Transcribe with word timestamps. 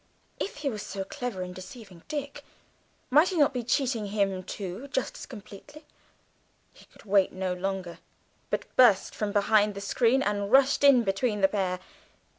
If 0.39 0.55
he 0.55 0.69
was 0.71 0.81
so 0.81 1.03
clever 1.03 1.43
in 1.43 1.53
deceiving 1.53 2.01
Dick, 2.07 2.43
might 3.11 3.27
he 3.27 3.37
not 3.37 3.53
be 3.53 3.63
cheating 3.63 4.07
him, 4.07 4.41
too, 4.41 4.87
just 4.87 5.15
as 5.15 5.25
completely? 5.27 5.85
He 6.73 6.85
could 6.85 7.03
wait 7.05 7.31
no 7.33 7.53
longer, 7.53 7.99
but 8.49 8.75
burst 8.75 9.13
from 9.13 9.31
behind 9.31 9.75
the 9.75 9.79
screen 9.79 10.23
and 10.23 10.51
rushed 10.51 10.83
in 10.83 11.03
between 11.03 11.41
the 11.41 11.47
pair. 11.47 11.79